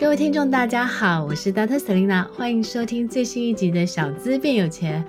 [0.00, 1.76] 各位听众，大家好，我是 Dr.
[1.76, 5.04] Selina，欢迎收听最新一集的《小资变有钱》。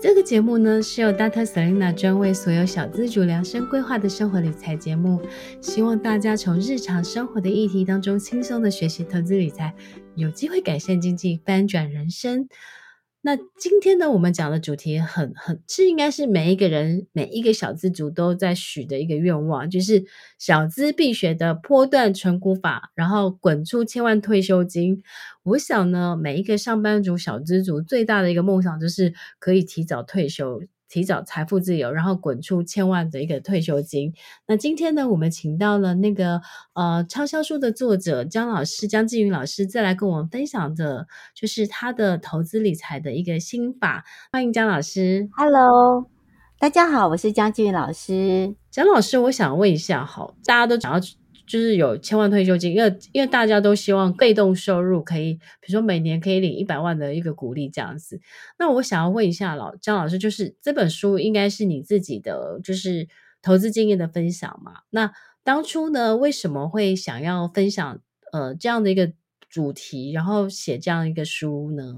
[0.00, 1.44] 这个节目呢，是由 Dr.
[1.44, 5.20] Selina 专为所有小资主量身规划的生活理财节目，
[5.60, 9.74] 希望大家从日常生活的议题当中轻松的学习投资理财，
[10.14, 12.48] 有机会改善经济，翻转人生。
[13.22, 20.02] 那今天呢，我们讲的主题很很是应该是每一个人每一个小资族都在许的一个愿望，就是
[20.38, 25.02] 小资必学的波段存股法，然后滚出千万退休金。
[25.42, 30.62] 我想呢，每一个上班族小资族最大的一个梦想就是可以提早退休。
[30.90, 34.12] 提早财富自由，然后滚出千万的一个退休金。
[34.46, 36.42] 那今天呢，我们请到了那个
[36.74, 44.04] 呃畅销书的作者江老师江季芸老师，再来跟我们分享的，就是他的投资理财的一个心法。
[44.32, 45.28] 欢迎江老师。
[45.36, 46.10] Hello，
[46.58, 48.56] 大家好，我是江季芸老师。
[48.70, 51.06] 江老师，我想问一下，好，大家都讲到。
[51.50, 58.20] 就是有千万退休金，因为因为大家都希望被动收入可以，比如说每年可以领一百万的一个鼓励这样子。
[58.56, 63.08] 那我想要问一下老张老师，就是这本书应该是你自己的就是
[63.42, 64.74] 投资经验的分享嘛？
[64.90, 68.00] 那当初呢，为什么会想要分享
[68.32, 69.12] 呃这样的一个
[69.48, 71.96] 主题，然后写这样一个书呢？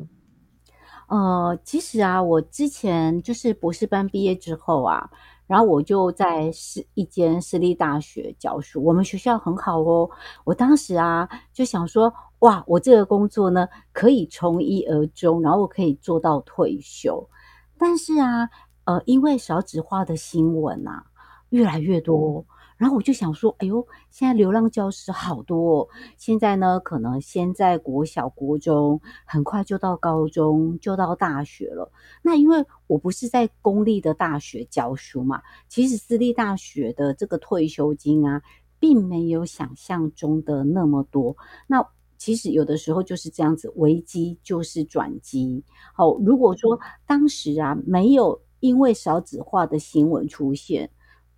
[1.09, 5.11] 呃，其实啊，我之前就是博士班毕业之后啊。
[5.47, 10.09] 然后我就在私一间私立大学教书，我们学校很好哦。
[10.45, 17.29] 我当时啊就想说，哇，我这个工作呢可以从一而终，然后我可以做到退休。
[17.77, 18.49] 但是啊，
[18.85, 21.05] 呃，因为少子化的新闻啊
[21.51, 22.45] 越来越多。
[22.83, 25.89] 然后我就想说，哎呦，现在流浪教师好多哦。
[26.17, 31.93] 现在呢，可能先在国小、国中，很快就到高中，就到大学了。
[32.23, 38.43] 那因为我不是在公立的大学教书嘛，其实私立大学的这个退休金啊，
[38.81, 41.37] 并没有想象中的那么多。
[41.69, 41.87] 那
[42.19, 45.63] 其实有的时候就是这样子，危机就是转机。
[45.95, 50.91] 好，如果说当时啊，没有因为少子化的新闻出现。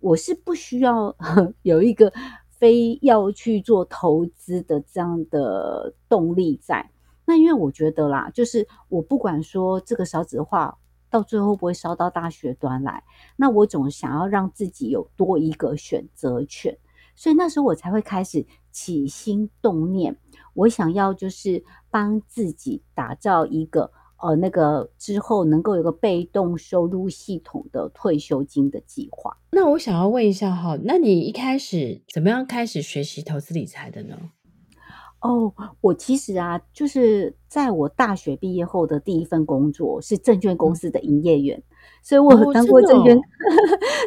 [0.05, 1.15] 我是不需要
[1.63, 2.13] 有一个
[2.47, 6.91] 非要去做投资的这样的动力在。
[7.25, 10.77] 那因为我觉得啦，就是我不管说这个少子化
[11.09, 13.03] 到最后会不会烧到大学端来，
[13.35, 16.77] 那我总想要让自己有多一个选择权，
[17.15, 20.15] 所以那时候我才会开始起心动念，
[20.53, 23.91] 我想要就是帮自己打造一个。
[24.25, 29.37] 呃，那个之后能够有个被动收入系统的退休金的计划。
[29.51, 34.17] 那我想要问一下哈，那你一开始怎么样开始学习投资理财的呢？
[35.19, 41.63] 哦，我其实啊，就是在我大学毕业后的第一份工作是证券公司的营业员，嗯、
[42.01, 43.21] 所以我有当过证券，哦哦、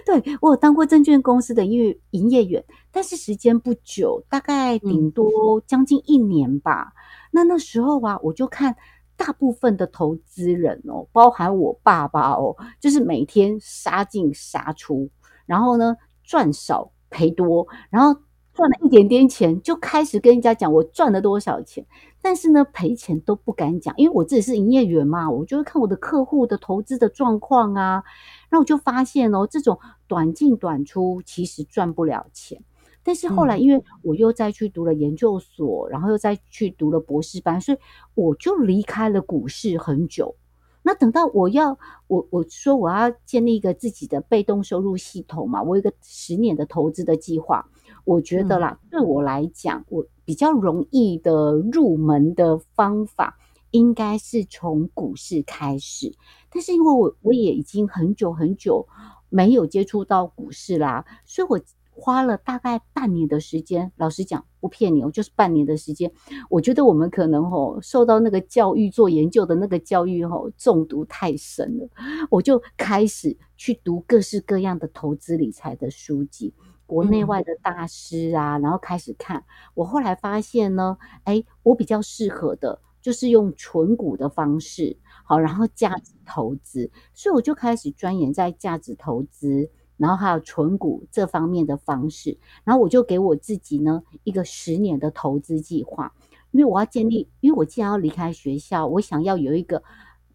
[0.21, 6.93] 对，我有当过证券公司的营业营业员，但是时间不久，大概顶多将近一年吧。
[6.93, 6.99] 嗯、
[7.31, 8.75] 那那时候啊，我就看。
[9.19, 15.11] 大部分的投资人哦，包含我爸爸哦，就是每天杀进杀出，
[15.45, 18.21] 然后呢赚少赔多，然后
[18.55, 21.85] 赚了一点点钱就开始跟人家讲我赚了多少钱，
[22.23, 28.05] 但是呢赔钱都不敢讲，因为我自己是营业员嘛，我就会看我的客户的投资的状况啊，
[28.49, 32.63] 然后我就发现哦，这种短进短出其实赚不了钱。
[33.09, 37.79] 但是后来，因为我又再去读了研究所，嗯、然后又再去读了博士班，所以
[38.13, 40.37] 我就离开了股市很久。
[40.83, 47.67] 那等到我要我我说我要建立一个自己的被动收入系统嘛，我有一个十年的投资的计划。
[48.05, 53.39] 我觉得啦，嗯、对我来讲，我比较容易的入门的方法，
[53.71, 56.15] 应该是从股市开始。
[56.51, 58.87] 但是因为我我也已经很久很久
[59.31, 61.59] 没有接触到股市啦，所以我。
[62.01, 66.11] 花了大概半年的时间，老实讲不骗你，我就是半年的时间。
[66.49, 71.89] 我觉得我们可能吼受到那个教育做研究的那个教育吼中毒太深了，
[72.31, 76.55] 我就开始去读各式各样的投资理财的书籍，
[76.87, 79.45] 国内外的大师啊，然后开始看。
[79.75, 89.69] 我后来发现呢，哎，我比较适合的就是用纯股的方式，好，然后价值投资，所以我就开始钻研在价值投资。
[89.99, 96.15] 然后还有存股这方面的方式，然后我就给我自己呢一个十年的投资计划，
[96.53, 99.83] 因为我要建立，因为我既然要离开学校，我想要有一个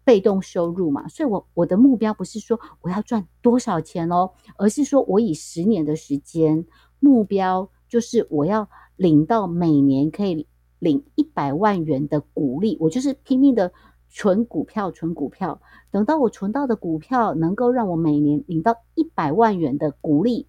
[0.04, 6.64] 被动收入嘛，所以我我的目标不是说我要赚多少钱哦，而是说我以十年的时间，
[7.00, 10.46] 目标就是我要领到每年可以
[10.78, 13.72] 领一百万元的股利，我就是拼命的。
[14.16, 20.46] 存股票，存股票，等到我存到的股票能够让我每年领到一百万元的股利，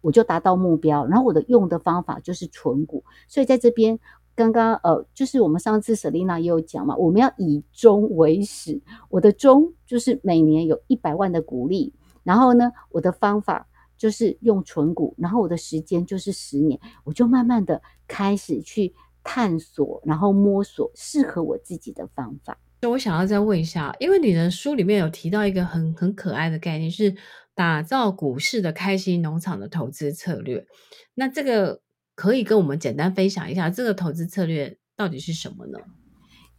[0.00, 1.06] 我就达到目标。
[1.06, 4.00] 然后我的用的方法就是存股，所以在这边
[4.34, 8.82] 刚刚呃，就是我们上次 Selina 也有讲嘛，我们要以终为始。
[9.08, 11.94] 我的终就是每年有一百万的股利，
[12.24, 22.58] 然后呢，我的方法就是用存股，然后我的时间就是十年，我就慢慢的开始去探索，然后摸索适合我自己的方法。
[22.86, 27.14] 我想要再问一下，因为你的书里面有提到一个很很可爱的概念，是
[27.54, 30.66] 打造股市的开心农场的投资策略。
[31.14, 31.80] 那这个
[32.14, 35.78] 可以跟我们简单分享一下，这个投资策略到底是什么呢？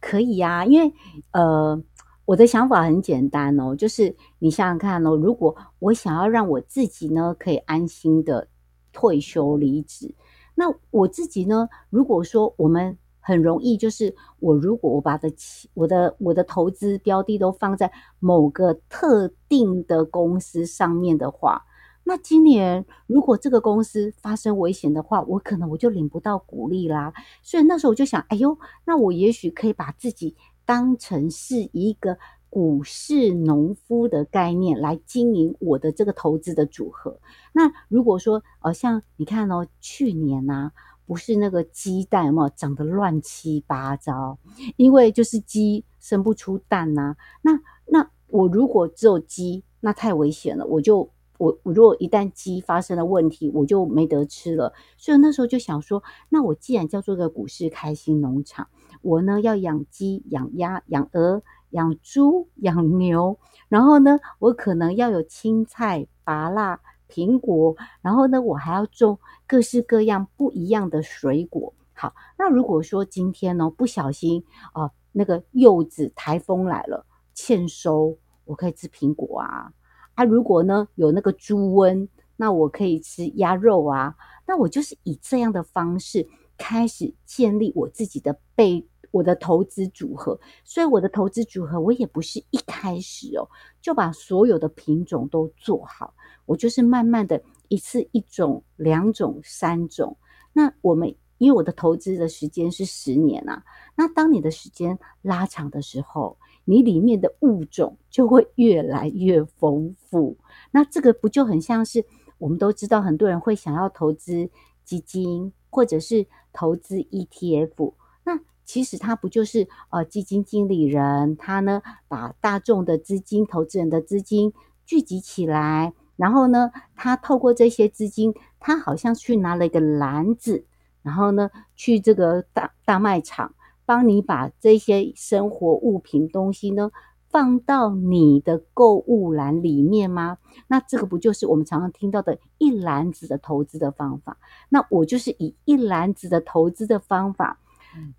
[0.00, 0.92] 可以呀、啊，因为
[1.32, 1.82] 呃，
[2.24, 8.48] 我的想法很简单哦，就是你想想看哦，如果我想要让我自己呢可以安心的
[8.92, 10.14] 退休离职，
[10.54, 12.98] 那我自己呢，如果说我们。
[13.26, 15.28] 很容易，就是我如果我把的
[15.74, 17.90] 我的我的投资标的都放在
[18.20, 21.64] 某个特定的公司上面的话，
[22.04, 27.12] 那今年如果这个公司发生危险的话，我可能我就领不到股利啦。
[27.42, 32.16] 所以那时候我就想，哎呦，那我也许可以把自己当成是一个
[32.48, 37.18] 股市农夫的概念来经营我的这个投资的组合。
[37.52, 40.70] 那如果说，呃，像你看哦，去年啊。
[41.06, 44.38] 不是那个鸡蛋有没有，长得乱七八糟，
[44.76, 50.66] 因为就是鸡生不出蛋呐、那那我如果只有鸡，那太危险了。
[50.66, 51.08] 我就
[51.38, 54.72] 我我如果一旦鸡发生了问题，我就没得吃了。
[54.96, 58.68] 所以那时候就想说，那我既然叫做个股市开心农场，
[59.02, 63.38] 我呢要养鸡、养鸭、养鹅、养猪、养牛，
[63.68, 66.80] 然后呢，我可能要有青菜、拔辣。
[67.08, 71.72] 苹果，然后呢，我还要种各式各样不一样的水果。
[71.92, 79.72] 好，那如果说今天呢，不小心啊，那个柚子台风来了，欠收，我可以吃苹果啊。
[80.14, 84.14] 啊，如果呢有那个猪瘟，那我可以吃鸭肉啊。
[84.46, 88.86] 那我就是以这样的方式开始建立我自己的被。
[89.12, 93.48] 我的投资组合，所以我的投资组合，我也不是一开始哦
[93.80, 96.12] 就把所有的品种都做好，
[96.46, 100.16] 我就是慢慢的一次一种、两种、三种。
[100.52, 103.62] 那我们因为我的投资的时间是十年啊，
[103.94, 110.38] 那当你的时间拉长的时候，你里面的物种就会越来越丰富。
[110.70, 112.06] 那这个不就很像是
[112.38, 114.48] 我们都知道，很多人会想要投资
[114.82, 117.92] 基金或者是投资 ETF。
[118.24, 124.52] 那其实他不就是呃基金经理人，他呢把大众的资金、投资人的资金
[124.86, 130.64] 聚集起来，然后呢，他透过这些资金，他好像去拿了一个篮子，
[131.02, 133.54] 然后呢去这个大大卖场，
[133.84, 136.90] 帮你把这些生活物品东西呢
[137.28, 140.38] 放到你的购物篮里面吗？
[140.68, 144.38] 那这个不就是我们常常听到的一篮子的投资的方法？
[144.70, 147.58] 那我就是以一篮子的投资的方法。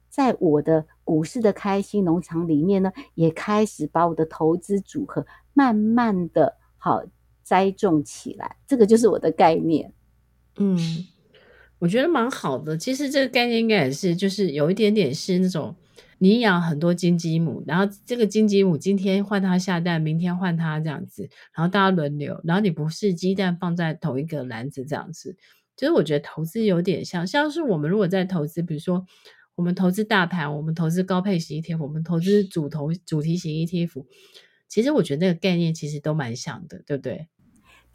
[0.10, 7.04] 在我的股市的开心农场里面呢，也开始把我的投资组合慢慢的好
[7.48, 9.94] 栽种起来，这个就是我的概念。
[10.58, 10.78] 嗯，
[11.80, 12.78] 我觉得蛮好的。
[12.78, 15.76] 其实这个概念应该也是，就是有一点点是那种
[16.18, 25.38] 你养很多金鸡母，然后这个金鸡母今天换它下蛋，明天换它这样子，然后大家轮流，然后你不是鸡蛋放在同一个篮子这样子。
[25.78, 29.06] 其实我觉得投资有点像，像是我们如果在投资，比如说。
[29.58, 34.06] 我们投资大盘，我们投资高配型 ETF，我们投资主投主题型 ETF，
[34.70, 37.28] 其实我觉得那个概念其实都蛮像的，对不对？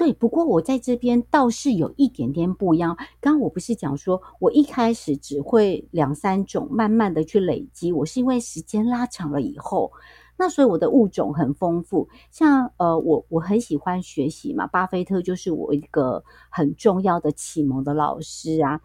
[0.03, 2.97] 对，不过我在这边倒是有一点点不一样。
[3.21, 9.93] 刚刚我不是讲说我一开始只会两三种，慢慢的去累积，我是因为时间拉长了以后，
[10.37, 12.09] 那所以我的物种很丰富。
[12.33, 18.81] 像呃，我我很喜欢学习嘛，巴菲特就是我一个很重要的启蒙的老师啊。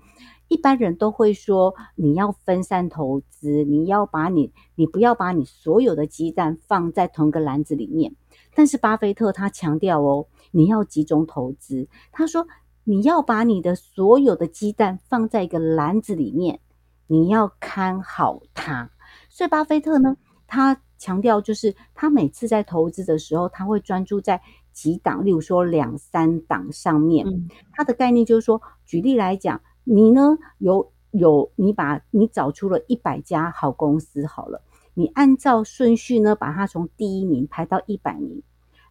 [0.50, 8.16] 一般人都会说，你要分散投资，你要把你，你不要把你所有的鸡蛋放在同一个篮子里面。
[8.56, 11.88] 但是巴菲特他强调哦，你要集中投资。
[12.12, 12.48] 他说，
[12.84, 16.60] 你要把你的所有的鸡蛋放在一个篮子里面，
[17.08, 18.90] 你要看好它。
[19.30, 20.16] 所以巴菲特呢，
[20.48, 27.26] 他强调就是他每次在投资的时候，他会专注在几档，例如说两三档上面。
[27.74, 29.62] 他的概念就是说，举例来讲。
[29.90, 30.38] 你呢？
[30.58, 34.62] 有有，你把你找出了一百家好公司好了，
[34.96, 38.44] 你按照顺序呢，把它从第一名排到一百名。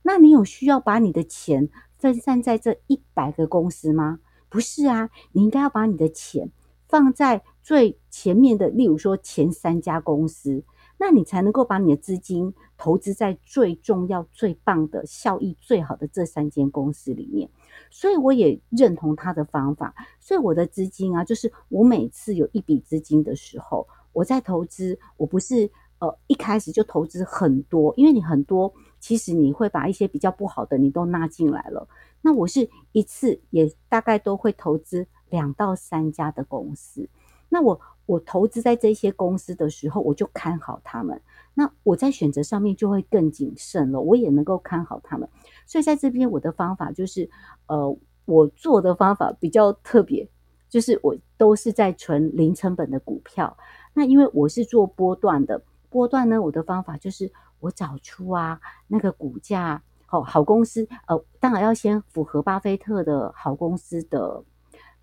[0.07, 4.21] 那你有需要把你的钱分散在这一百个公司吗？
[4.49, 6.53] 不是啊，你应该要把你的钱
[6.89, 10.63] 放在最前面的，例如说前三家公司，
[10.99, 17.51] 那你才能够把你的资金投资在最重要、最棒的、效益最好的这三间公司里面。
[17.91, 19.93] 所以我也认同他的方法。
[20.21, 31.89] 所以我的资金啊，就是我每次有一笔资金的时候，我在投资，我不是呃一开始就投资很多，因为你很多，其实你会把一些比较不好的你都纳进来了。
[32.23, 37.09] 那我是一次也大概都会投资两到三家的公司。
[37.49, 41.21] 那我我投资在这些公司的时候，我就看好他们。
[41.55, 45.29] 那我在选择上面就会更谨慎了，我也能够看好他们。
[45.65, 47.31] 所以在这边我的方法就是，
[47.69, 50.29] 呃，我做的方法比较特别，
[50.69, 53.57] 就是我都是在存零成本的股票。
[53.95, 55.63] 那因为我是做波段的，
[55.97, 64.45] 波段呢，我的方法就是我找出啊那个股价好好公司，呃，当然要先符合巴菲特的好公司的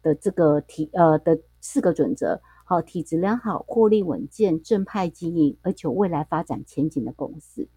[0.03, 2.39] 的这个体呃的四个准则。
[2.63, 7.67] 好，体质良好、获利稳健、正派经营，而且未来发展前景的公司。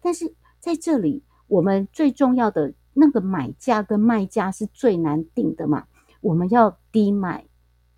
[0.00, 5.84] 但是在这里，我们最重要的那个买价跟卖价是最难定的嘛？
[6.22, 7.46] 我们要低买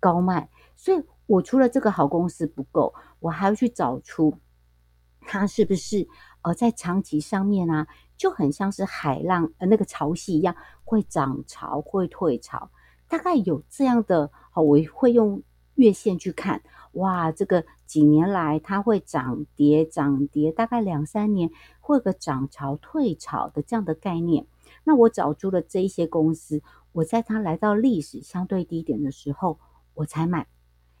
[0.01, 4.37] 高卖，所以我除了这个好公司不够，我还要去找出
[5.25, 6.07] 它是不是
[6.41, 12.69] 呃在长期上面啊，就很像是海浪呃那个潮汐一样，会涨潮会退潮，
[13.07, 14.31] 大概有这样的。
[14.51, 15.41] 好，我会用。
[15.75, 16.61] 月线去看，
[16.93, 21.51] 哇，这个几年来它会涨跌涨跌，大概两三年
[21.81, 24.47] 会有个涨潮退潮的这样的概念。
[24.85, 26.63] 那我找出了这一些公司，
[26.93, 29.59] 我在它来到历史相对低点的时候，
[29.95, 30.47] 我才买。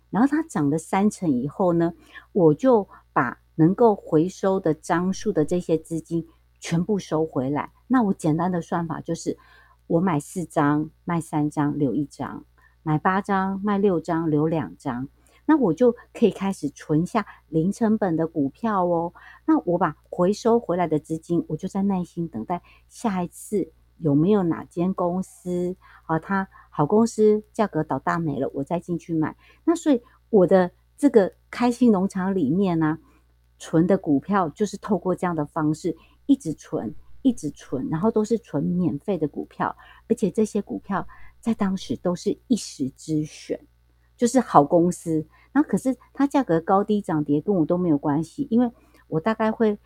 [0.09, 1.93] 然后它涨了三成以后呢，
[2.33, 6.27] 我就把能够回收的张数的这些资金
[6.59, 7.71] 全部收回来。
[7.87, 9.37] 那我简单的算法就是，
[9.87, 12.45] 我买四张，卖三张，留一张。
[12.87, 15.09] 买八张，卖六张，留两张，
[15.47, 19.11] 那我就可以开始存下零成本的股票哦。
[19.47, 29.35] 那我把回收回来的资金，我就在耐心等待下一次有没有哪间公司啊，它好公司价格倒大霉了，我再进去买。
[29.63, 32.99] 那所以我的这个开心农场里面呢，
[33.57, 35.95] 存的股票就是透过这样的方式
[36.25, 39.75] 一直存，一直存，然后都是存免费的股票，
[40.07, 41.07] 而且这些股票。
[41.41, 43.67] 在当时都是一时之选，
[44.17, 45.27] 就是好公司。
[45.53, 48.71] 那可是它价格高低涨跌跟我都没有关系，因为
[49.07, 49.77] 我大概会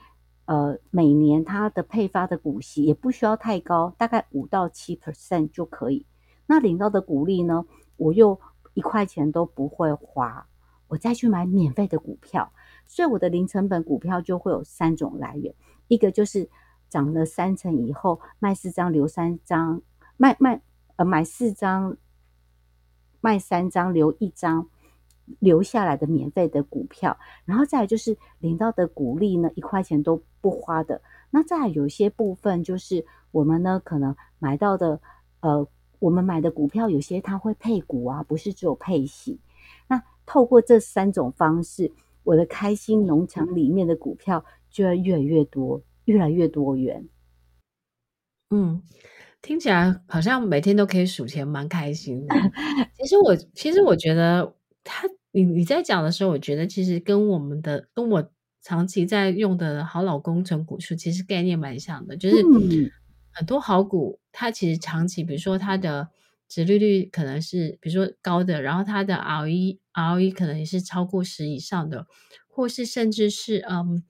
[0.46, 6.06] 呃每年它的配发的股息也不需要太高，大概五到七 percent 就可以。
[6.46, 7.66] 那领到的股利呢，
[7.98, 8.40] 我又
[8.74, 10.48] 一块钱都不会花，
[10.88, 12.54] 我再去买免费的股票，
[12.89, 15.55] 所以我的零成本股票就会有三种来源，
[15.88, 16.50] 一个就是
[16.89, 19.81] 涨了三成以后卖四张留三张，
[20.17, 20.60] 卖卖。
[21.00, 21.96] 呃，买四张，
[23.22, 24.67] 卖三张，留一张，
[25.39, 31.01] 留下来的免费的股票，然后再来就是领到的股利呢，一块钱都不花的。
[31.29, 35.00] 那再来有些部分就是我们呢可能买到的，
[35.39, 35.65] 呃，
[36.00, 39.39] 我们买的股票有些它会配股啊，不是只有配息。
[39.88, 41.93] 那透过这三种方式，
[42.24, 47.08] 我的开心农场里面的股票就要越来越多，越来越多元。
[48.50, 48.82] 嗯。
[49.42, 52.36] 听起来好像每天都可以数钱，蛮开心的。
[53.00, 62.36] 其实我其实我觉得他你你在讲的时候，我觉得其实跟我们的跟我长期在用的好老公存股数其实概念蛮像的，就是
[63.32, 66.10] 很多好股，它其实长期，比如说它的
[66.50, 72.08] 殖利率可能是比如说高的，然后它的 ROE ROE 可能也是超过十以上的，
[72.50, 74.03] 或是甚至是嗯，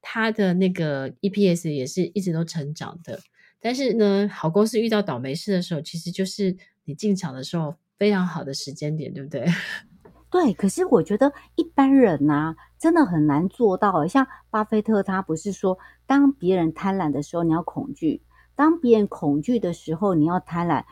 [0.00, 3.20] 它的那个 EPS 也是一直都成长的。
[3.60, 9.46] 但是呢，好公司遇到倒霉事的时候，其实就是你进场的时候非常好的时间点，对不对？
[10.30, 10.52] 对。
[10.54, 14.06] 可是我觉得一般人呐、真的很难做到。
[14.06, 18.22] 像巴菲特，他不是说，当别人贪婪的时候，你要恐惧；
[18.56, 20.84] 当别人恐惧的时候，你要贪婪。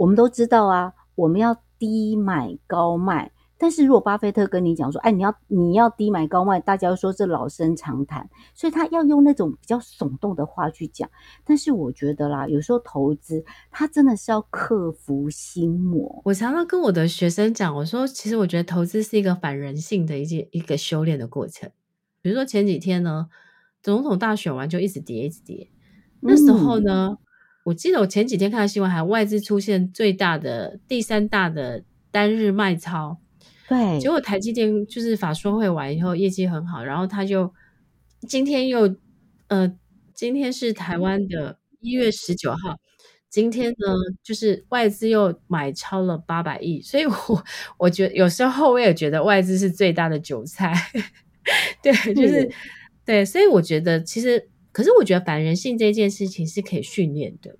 [0.00, 3.32] 我们都知道啊，我们要低买高卖。
[3.58, 11.10] 但是如果巴菲特跟你讲说，哎，你要你要低买高卖，大家说这老生常谈，所以他要用那种比较耸动的话去讲。
[11.44, 16.22] 但是我觉得啦，有时候投资他真的是要克服心魔。
[16.24, 21.70] 我常常跟我的学生讲，我说其实我觉得投资是一个反人性的一件一个修炼的过程。
[22.22, 23.28] 比如说前几天呢，
[23.82, 25.68] 总统大选完就一直跌一直跌，
[26.20, 27.18] 那时候呢，嗯、
[27.64, 33.18] 我记得我前几天看到新闻，还外资出现最大的第三大的单日卖超。
[33.68, 37.54] 对，结果台积电就是法说会完以后业绩很好，然后他就
[38.26, 38.96] 今天又
[39.46, 39.72] 呃，
[40.12, 42.80] 今天是台湾的一月十九号，
[43.28, 47.44] 今天呢就是外资又买超了八百亿，所以我
[47.78, 50.74] 我觉得有时候我也觉得外资是最大的韭菜，
[51.80, 52.52] 对，就是、嗯、
[53.04, 54.48] 对，所以我觉得其实，
[54.80, 57.54] 可是我觉得反人性这件事情是可以训练的，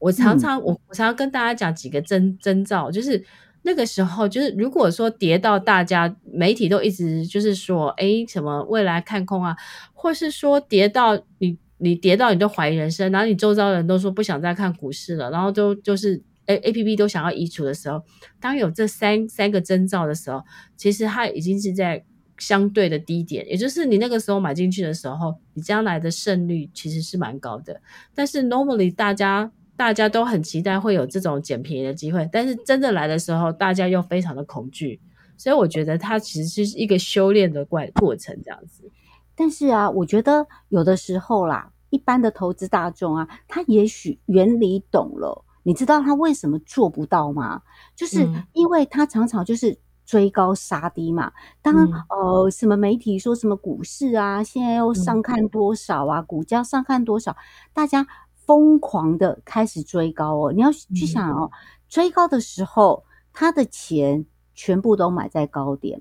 [0.00, 3.24] 我常常、嗯、我我常常跟大家讲几个征征兆，就是
[3.62, 9.56] 那个时候，就是如果说跌到大家媒体都一直就是说，哎，什么未来看空啊，
[9.92, 16.24] 或是说跌到你你跌到你都怀疑人生，然后你周遭人都说不想再看股市了，然后都就是。
[16.46, 18.02] A A P P 都想要移除的时候，
[18.38, 20.42] 当有这三三个征兆的时候，
[20.76, 22.04] 其实它已经是在
[22.46, 27.80] 相对的低点，也就是你那个时候买进去的时候，你将来的胜率其实是蛮高的。
[28.14, 35.00] 但是 normally 大家大家都很期待会有这种捡便宜的机会，但是真的来的时候，大家又非常的恐惧，
[35.38, 38.90] 所以我觉得它其实是一个修炼的过过程这样子。
[39.34, 45.44] 但是啊，我觉得有的时候啦，一般的投资大众啊，他也许原理懂了。
[45.66, 47.62] 你知道他为什么做不到吗？
[47.96, 51.32] 就是因为他常常就是追高杀低嘛。
[51.62, 57.36] 当、嗯、呃什么媒体说什么股市啊，现在又上看多少啊，嗯、股价上看多少，
[57.72, 60.52] 大家疯狂的开始追高哦。
[60.52, 61.56] 你要去想哦，嗯、
[61.88, 66.00] 追高的时候，他的钱全部都买在高点。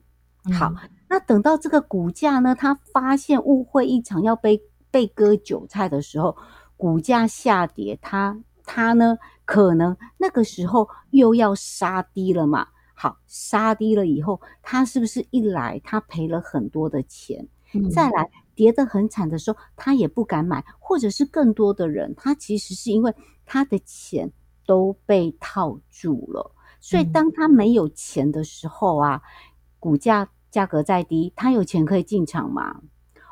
[0.53, 6.35] 好，嗯、那等到这个股价呢，他发现误会一场要被被割韭菜的时候，
[6.75, 9.17] 股价下跌，他他呢？
[9.45, 12.67] 可能那个时候又要杀低了嘛？
[13.03, 17.45] 好，杀低了以后，他是不是一来他赔了很多的钱？
[17.73, 23.13] 嗯、再来跌得很惨的时候，他也不敢买，或者是更多的人，他其实是因为
[23.45, 24.31] 他的钱
[24.65, 29.21] 都被套住了，所以当他没有钱的时候啊，
[29.81, 32.83] 股价价格再低，他有钱可以进场吗？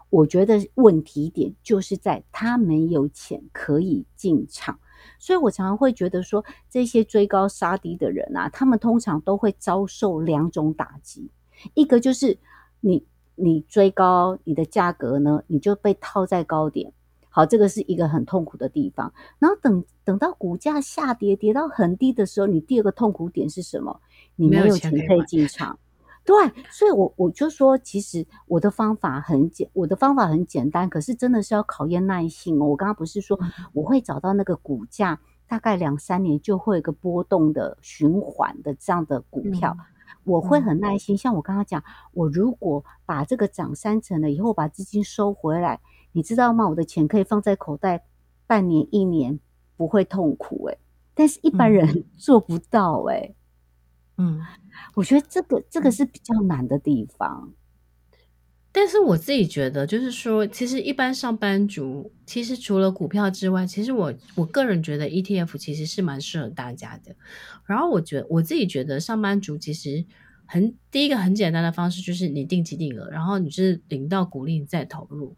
[0.09, 4.77] 我觉得问题点就是在他没有钱可以进场。
[5.19, 11.29] 所以我常常会觉得说，这些追高杀低的人啊，他们通常都会遭受两种打击。
[11.73, 12.37] 一个就是
[12.79, 13.05] 你
[13.35, 16.91] 你追高，你的价格呢，你就被套在高点，
[17.29, 19.13] 好，这个是一个很痛苦的地方。
[19.39, 24.01] 然后等等到股价下跌跌到很低的时候，你第二个痛苦点是什么？
[24.35, 25.77] 你没有钱可以进场。
[26.23, 26.35] 对，
[26.69, 32.67] 所以我我就说，其实我的方法很简，我的方法很简单，可是真的是要考验耐性哦。
[32.67, 33.39] 我刚刚不是说
[33.73, 39.85] 我会找到那个股价大概两三年就会有一个波动的循环的这样的股票，嗯、
[40.23, 41.17] 我会很耐心。
[41.17, 46.69] 像我刚刚讲，我如果把这个涨三成了以后把资金收回来，你知道吗？
[46.69, 48.05] 我的钱可以放在口袋
[48.45, 49.39] 半年一年
[49.75, 50.77] 不会痛苦诶，
[51.15, 53.35] 但是一般人 做不到诶。
[53.35, 53.40] 嗯。
[54.95, 57.53] 我觉得这个这个是比较难的地方，
[58.71, 67.15] 但是我自己觉得，就是说，其实一般上班族，其实除了股票之外，其实我我个人觉得 ETF 其实是蛮适合大家的。
[67.65, 70.05] 然后我觉得我自己觉得上班族其实
[70.45, 75.35] 很第一个很简单的方式就是你定期定额，然后你是领到股利再投入，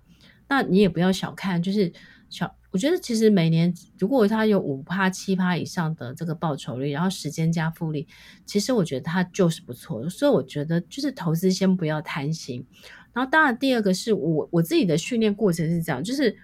[0.48, 1.92] 那你也不要小看，就是
[2.30, 2.56] 小。
[2.74, 8.08] 我觉得其实每年如果它有五趴七趴以上的这个报酬率，然后时间加复利，
[8.48, 10.10] 其实我觉得它就是不错。
[10.10, 12.66] 所以我觉得就是投资先不要贪心。
[13.14, 16.36] 然后当然第二个是我我自己的训练过程是这样，就是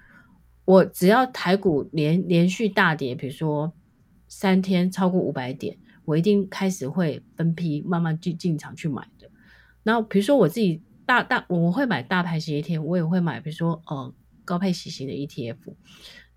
[0.65, 3.73] 我只要台股连连续大跌，比如说
[4.27, 9.27] 三天超过五百点，我一定开始会分批慢慢进进场去买的。
[9.81, 14.13] 然后比如说我自己大大我会买大盘型 ETF，我也会买比如说呃
[14.49, 15.57] 高配息型的 ETF。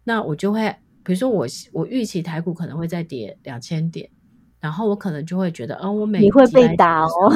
[0.05, 0.69] 那我就会，
[1.03, 4.11] 比如说我我预期台股可能会再跌两千点，
[4.61, 7.33] 然后我可能就会觉得，哦，我每你会被打哦。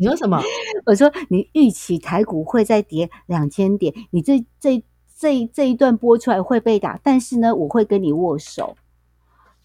[0.00, 0.42] 你说什么？
[0.86, 4.82] 我说你预期台股会再跌两千点，你这这
[5.16, 8.76] 这这一段播出来会被打，但是呢，我会跟你握手。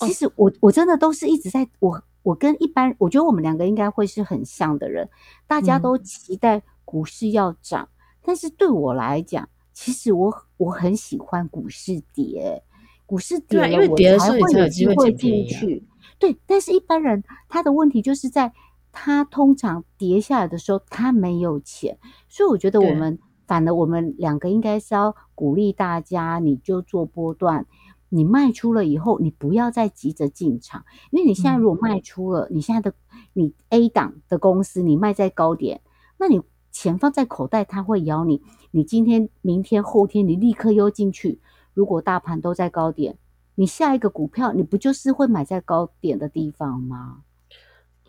[0.01, 5.09] 其实我我真的都是一直在，我我跟一般，我觉得我们两个应该会是很像的人，
[5.47, 9.47] 大家都期待股市要涨，嗯、但是对我来讲。
[9.81, 12.61] 其实我我很喜欢股市跌，
[13.05, 15.87] 股市跌了我才会有机会进去。
[16.19, 18.51] 对，但是一般人他的问题就是在
[18.91, 27.65] 他通常跌下来的时候他没有钱，所以我觉得我们反而我们两个应该是要鼓励大家，你就做波段，
[28.09, 32.93] 你卖出了以后你不要再急着进场，因为你现在如果卖出了，你现在的
[33.31, 35.79] 你 A 档的公司你卖在高点，
[36.17, 36.41] 那你。
[36.71, 38.41] 钱放在口袋，它会咬你。
[38.71, 41.39] 你今天、明天、后天，你立刻又进去。
[41.73, 43.17] 如果大盘都在高点，
[43.55, 47.23] 你下一个股票，你不就是会买在高点的地方吗？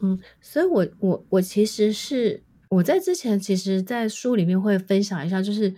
[0.01, 5.75] 嗯，所以我我我其实是我在之前，其实，在书里面会分享一下，就是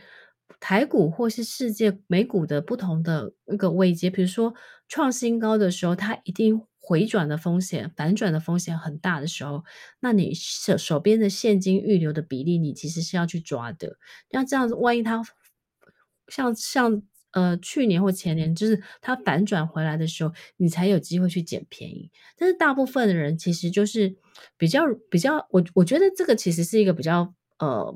[0.60, 4.08] 台股或是世界美股的不同的一个位阶。
[4.10, 4.54] 比如说
[4.88, 6.62] 创新高的时候，它一定。
[6.84, 9.64] 回转的风险、反转的风险很大的时候，
[10.00, 13.98] 那你手手边的现金预留的比例，你其实是要去抓的。
[14.30, 15.22] 那这样子，万一它
[16.26, 22.10] 像像呃去年或前年，就是它反转回来的时候，你才有机会去捡便宜。
[22.36, 24.16] 但是大部分的人其实就是
[24.58, 27.94] 比较比较，我我觉得这个其实是一个比较呃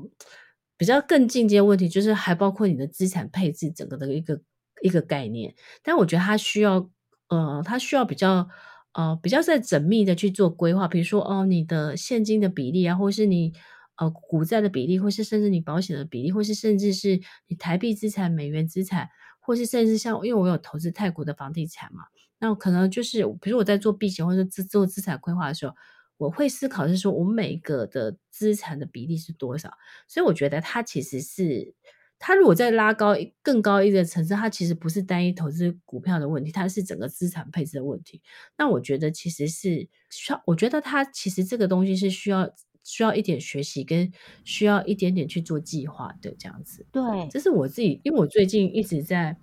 [0.77, 4.41] 比较更进阶问题，就是还包括你的资产配置整个的一个
[4.81, 5.57] 一个概念。
[5.83, 6.89] 但我觉得它需要
[7.29, 8.49] 呃，它需要比较。
[8.97, 13.53] 呃，比较在缜密的去做规划，比如说哦，你的现金的比例啊，或是你
[13.99, 22.05] 呃股债的比例，或是甚至你保险的比例，或是甚至是你台币资产、美元资产，或是甚至像因为我有投资泰国的房地产嘛，
[22.41, 25.75] 那可能就是比如我在做避险或者做做资产规划的时候，
[26.17, 29.71] 我会思考是说我每一个的资产的比例是多少，
[30.09, 31.75] 所以我觉得它其实是。
[32.19, 38.23] 它如果再拉高更高一个层次，它其实不是单一投资股票的问题，它是整个资产配置的问题。
[38.57, 42.51] 那我觉得其实是需要，我觉得它其实这个东西是需要
[42.83, 44.11] 需要一点学习，跟
[44.45, 46.87] 需要一点点去做计划的这样子。
[46.91, 49.37] 对，这是我自己，因为我最近一直在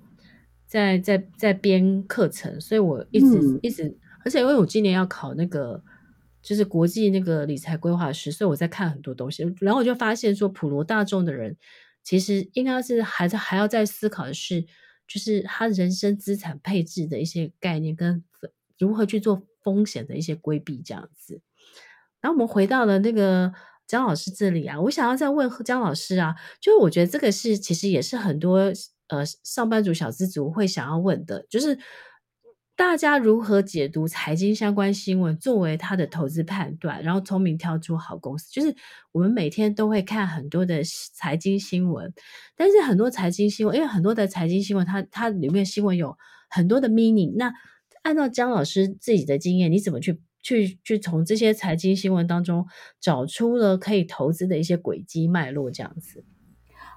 [0.65, 5.83] 在在在编课程，所以我一直、嗯、一直，而且因为我今年要考那个
[6.41, 11.55] 就是国际那个理财规划师，所以我在看很多东西，然后我就发现说普罗大众的人。
[12.03, 14.61] 其实应该是还在还要再思考的是，
[15.07, 18.23] 就是他人生资产配置的一些概念跟
[18.77, 21.41] 如何去做风险的一些规避这样子。
[22.19, 23.53] 然后我们回到了那个
[23.87, 28.71] 姜老师这里啊，我想要再问姜老师啊，就是我觉得这个是其实也是很多
[29.07, 31.79] 呃上班族小资族会想要问的，就是。
[32.75, 38.51] 大家如何解读财经相关新闻作为他的投资判断，然后聪明挑出好公司？
[38.51, 38.75] 就是
[39.11, 40.81] 我们每天都会看很多的
[41.13, 42.11] 财经新闻，
[42.55, 46.17] 但是很多财经新闻，因为很多的财经新闻，它它里面新闻有
[46.49, 47.35] 很多的 meaning。
[47.37, 47.53] 那
[48.01, 52.65] 按照姜老师自己的经验，你怎么去去去从这些财经新闻当中
[52.99, 55.69] 找出了可以投资的一些轨迹脉络？
[55.69, 56.25] 这样子。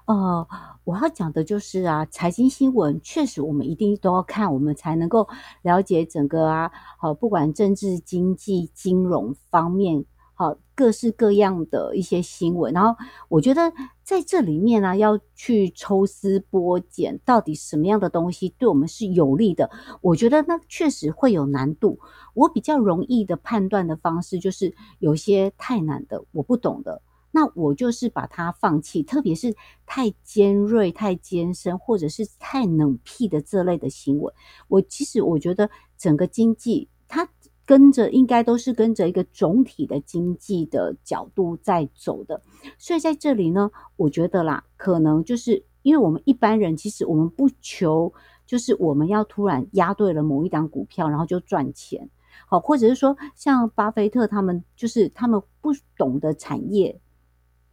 [0.07, 0.47] 呃，
[0.85, 5.27] 我要讲的就是啊，财经新闻确实我们一定都要看，我们才能够
[5.63, 12.71] 了解整个啊，好，不管政治、经济、金融方面，好，各式各样的一些新闻。
[12.73, 21.99] 然后我觉得在这里面呢，要去抽丝剥茧，到底什么样的东西对我们是有利的，我觉得那确实会有难度。
[22.33, 27.01] 我比较容易的判断的方式，就是有些太难的，我不懂的。
[27.37, 34.33] 那我就是把它放弃，特别是太尖锐、太尖深，或者是太冷僻的这类的新闻。
[34.67, 35.69] 我其实我觉得
[35.99, 37.29] 整个经济它
[37.63, 42.41] 跟着应该都是跟着一个总体的经济的角度在走的。
[42.79, 48.11] 所以在这里呢，我觉得啦，可能就是因为我们一般人其实我们不求
[48.47, 52.09] 就是我们要突然压对了某一档股票，然后就赚钱，
[52.47, 56.99] 好，或者是说像巴菲特他们就是他们不懂的产业。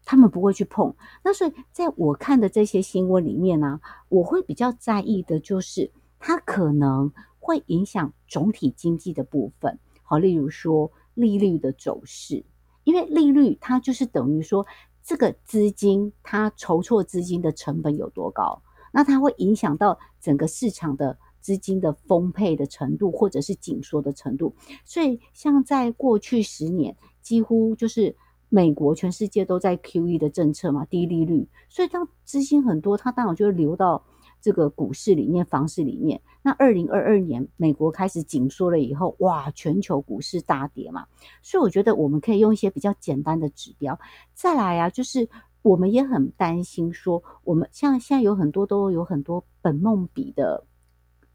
[0.07, 9.79] 他们不会去碰，那所以在我看的这些新闻里面呢，我会比较在意的就是它可能会影响总体经济的部分。
[10.03, 12.45] 好，例如说利率的走势，
[12.85, 14.67] 因为利率它就是等于说
[15.03, 18.63] 这个资金它筹措资金的成本有多高，
[18.93, 24.55] 那它会影响到整个市场的资金的丰沛的程度或者是紧缩的程度。
[24.85, 28.15] 所以像在过去十年，几乎就是。
[28.55, 34.01] 美国全世界都在 QE 的政策嘛，低利率，所以当资金很多，它当然就会流到
[34.41, 36.21] 这个股市里面、房市里面。
[36.41, 41.05] 那二零二二年美国开始紧缩了以后，哇，全球股市大跌嘛。
[41.43, 43.99] 所以我觉得我们可以用一些比较简单的指标。
[44.35, 45.29] 再来啊，就是
[45.63, 50.65] 我们也很担心说，我们像现在有很多都有很多本梦比的。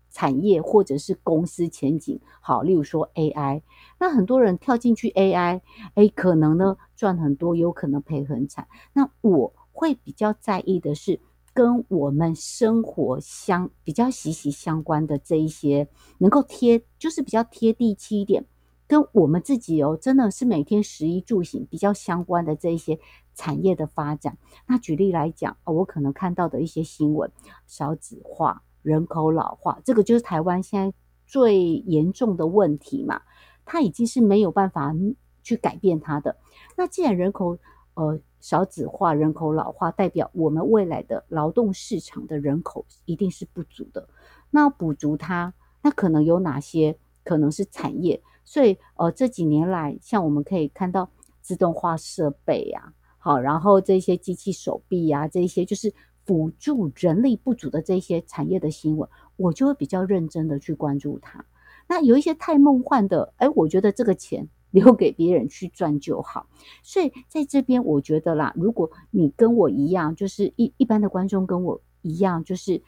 [0.09, 3.61] 产业或者是公司前景好，例如说 AI，
[3.99, 5.61] 那很多人跳进去 AI，
[5.93, 8.67] 哎，可能呢赚很多，有可能赔很惨。
[8.93, 11.19] 那我会比较在意的是
[11.53, 18.45] 跟我们生活相比较息息相关的这一些，能够贴就是比较贴地气一点，
[18.87, 22.99] 跟我们自己哦，真的是每天食衣住行比较相关的这一些
[23.35, 24.37] 产业的发展。
[24.67, 27.31] 那举例来讲，我可能看到的一些新闻，
[27.67, 28.63] 少子化。
[28.89, 30.97] 人口老化，这个就是台湾现在
[31.27, 33.21] 最严重的问题嘛，
[33.63, 34.95] 它已经是没有办法
[35.43, 36.35] 去改变它的。
[36.75, 37.55] 那既然人口
[37.93, 44.09] 呃少子化、人口老化，代表我们未来的劳动市场的人口一定是不足的。
[44.49, 46.97] 那补足它，那可能有哪些？
[47.23, 48.19] 可能是产业。
[48.43, 55.93] 所以呃这几年来，像我们可以看到自动化设备呀、啊，好，然后这些机器手臂呀、啊，这些就是。
[56.29, 61.43] 辅助人力不足的这些产业的新闻，我就会比较认真的去关注它。
[61.87, 66.45] 那有一些太梦幻的，哎，我觉得这个钱 留给别人去赚就好。
[66.83, 72.83] 所以在这边，我觉得啦，如果你跟我一样，就是一一般的观众跟我一样，就是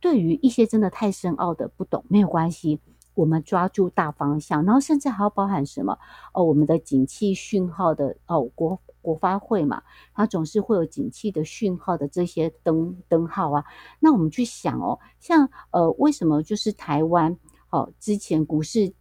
[0.00, 2.80] 对于一些真的太深奥的不懂，没有关系，
[3.12, 5.98] 我们抓住大方向，然后甚至还要包含什么？
[6.32, 9.80] 哦，我们的景气讯号的哦，国国发会嘛，
[10.12, 13.64] 它总是会有景气的讯号的这些灯灯号啊。
[14.00, 17.38] 那我们去想哦，像呃，为什么就是台湾
[17.70, 18.92] 哦，之前股市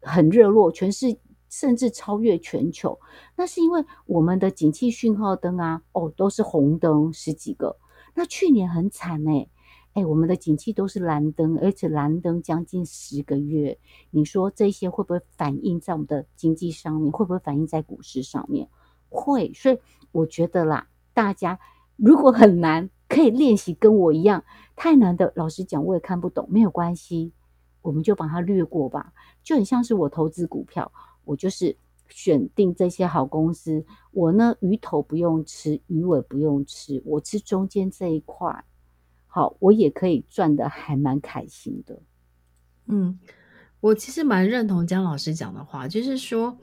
[0.00, 1.18] 很热络，全市
[1.50, 3.00] 甚至超越全球，
[3.36, 7.76] 那是因为我们的景气讯号灯啊，哦，都是红灯十几个。
[8.14, 9.50] 那去年很惨哎、欸。
[9.94, 13.76] 哎，我们的景气都是蓝灯，而且蓝灯将近十个月。
[14.10, 17.10] 你说这些会不会反映在我们的经济上面？
[17.10, 18.68] 会不会反映在股市上面？
[19.08, 19.52] 会。
[19.54, 19.78] 所以
[20.12, 21.58] 我觉得啦，大家
[21.96, 24.44] 如果很难，可以练习跟我一样。
[24.76, 27.32] 太难的，老实讲我也看不懂，没有关系，
[27.82, 29.12] 我们就把它略过吧。
[29.42, 30.92] 就很像是我投资股票，
[31.24, 31.76] 我就是
[32.08, 33.84] 选定这些好公司。
[34.12, 38.64] 我呢，鱼头不用吃，鱼尾不用吃，我吃中间这一块。
[39.26, 42.00] 好，我也可以赚得还蛮开心的。
[42.86, 43.18] 嗯，
[43.80, 46.56] 我其实蛮认同江老师讲的话，就是说，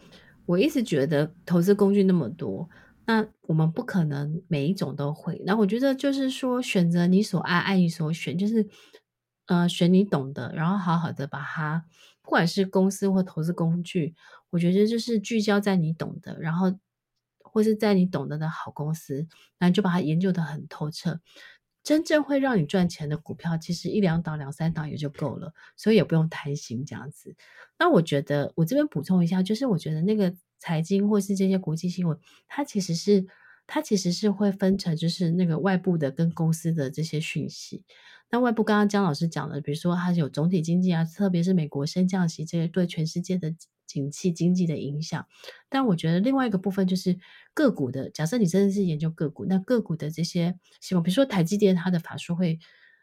[0.45, 2.69] 我一直觉得投资工具那么多，
[3.05, 5.41] 那我们不可能每一种都会。
[5.45, 8.67] 那我觉得就是说，选择你所爱，爱你所选，就是
[9.47, 11.85] 呃，选你懂的，然后好好的把它，
[12.21, 14.15] 不管是公司或投资工具，
[14.51, 16.73] 我觉得就是聚焦在你懂的，然后
[17.43, 19.27] 或是在你懂得的好公司，
[19.59, 21.19] 那就把它研究得很透彻。
[21.85, 27.35] 真正会让你赚钱的股票，其实一两档、两三档也就够了，所以也不用贪心这样子。
[27.77, 33.25] 那我觉得，我这边补充一下，就是我觉得那个财经或是这些国际新闻，它其实是
[33.67, 37.83] 它其实是会分成，就是那个外部的跟公司的这些讯息。
[38.31, 43.53] 那外部刚刚江老师讲的，比如说它有总体经济啊，特别是美国升降息这些对全世界的。
[43.87, 45.25] 景气经济的影响，
[45.69, 47.17] 但我觉得另外一个部分就是
[47.53, 48.09] 个股的。
[48.09, 52.59] 假设你真的是研究个股，那个股的这些希望，比如说台积电它的法说会，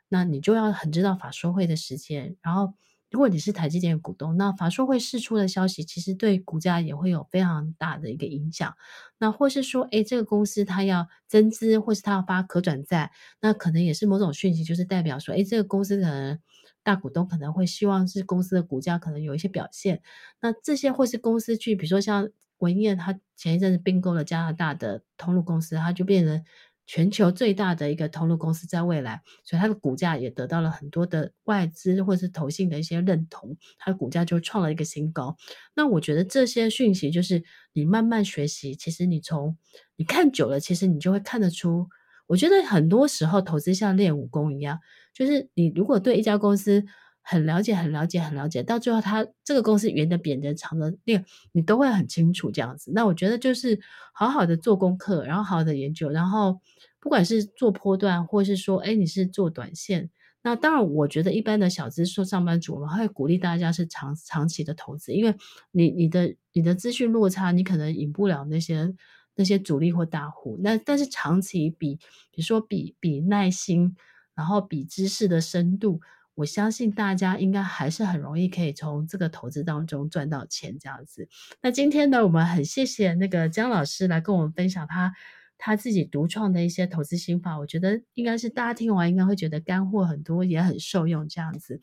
[0.09, 2.37] 那你就要很知道法说会的时间。
[2.43, 2.75] 然后，
[3.11, 8.75] 如果你是台积电的股东，那法说会释出的消息，其实对股价也会有非常大的一个影响。
[9.19, 16.39] 那或是说，诶，这个公司它要增资，或是它要发可转债，那可能也是某种讯息，就是代表说，诶，这个公司可能。
[16.83, 20.03] 大股东可能会希望是公司的股价可能有一些表现，
[20.41, 26.45] 那这些会是公司去，比如说像文曄，他前一阵子并购了加拿大的通路公司，它就变成
[26.87, 35.37] 全球最大的一个通路公司，在未来，所以它的股价也得到了很多的外资或是投信的一些认同，它的股价就创了一个新高。
[35.75, 37.43] 那我觉得这些讯息就是
[37.73, 39.57] 你慢慢学习，其实你从
[39.97, 41.89] 你看久了，其实你就会看得出。
[42.27, 44.79] 我觉得很多时候投资像练武功一样，
[45.13, 46.85] 就是你如果对一家公司
[47.21, 52.91] 很了解、很了解、很了解，到最后它这个公司圆的、扁的、长的，练你都会很清楚这样子。
[52.95, 53.79] 那我觉得就是
[54.15, 56.59] 好好的做功课，然后好好的研究，然后
[57.01, 60.11] 不管是做波段，或是说，哎，你是做短线，
[60.43, 65.35] 那当然，我觉得一般的小资说上班族，我们会鼓励大家是长长期的投资，因为
[65.71, 68.95] 你你的你的资讯落差，你可能赢不了那些。
[69.35, 71.97] 那些主力或大户，那但是长期比，
[72.31, 73.97] 比如说比比耐心，
[74.35, 76.01] 然后比知识的深度，
[76.35, 81.29] 我相信大家应该还是很容易可以从这个投资当中赚到钱这样子。
[81.63, 85.15] 那今天呢，我们很谢谢那个江老师来跟我们分享他
[85.57, 91.81] 他自己独创的一些投资心法，我觉得应该是大家听完应该会觉得干货很多，也很受用这样子。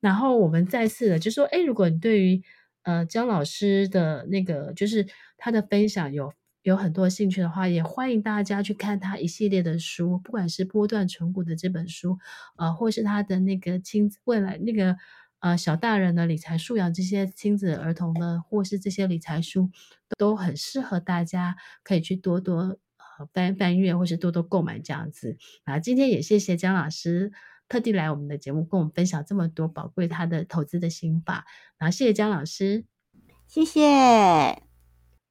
[0.00, 2.42] 然后我们再次的就说，诶，如果你对于
[2.82, 5.06] 呃江老师的那个就是
[5.38, 6.30] 他的分享有。
[6.62, 12.18] 有很多兴趣的话，也欢迎大家去看他一系列的书，不管是波段存股的这本书，
[12.56, 14.96] 呃，或是他的那个亲子未来那个
[15.38, 19.70] 呃小大人的理财素养这些亲子儿童的，或是这些理财书，
[20.18, 25.38] 都很适合大家可以去多多呃翻翻阅，或是多多购买这样子。
[25.64, 27.32] 啊，今天也谢谢江老师
[27.68, 31.46] 特地来我们的节目，跟我们分享这么多宝贵他的投资的心法。
[31.78, 32.84] 然后谢谢江老师，
[33.48, 34.69] 谢谢。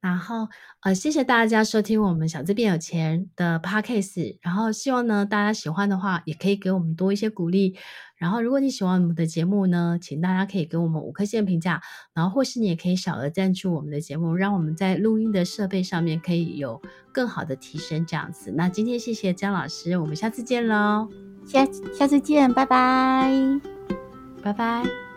[0.00, 0.48] 然后，
[0.80, 4.38] 呃，谢谢大家收听我们小资变有钱的 Podcast。
[4.40, 7.76] 然后，希望呢大家喜欢的话，也可以给我们多一些鼓励。
[8.16, 11.82] 然后，如果你喜欢我们的节目呢，请大家可以给我们五颗星评价。
[12.14, 16.80] 然后，或是你也可以小额赞助我们的节目，让我们在录音的设备上面可以有
[17.12, 18.06] 更好的提升。
[18.06, 21.08] 这样子，那今天谢谢江老师，我们下次见喽，
[21.46, 23.30] 下下次见，拜拜，
[24.42, 25.09] 拜拜。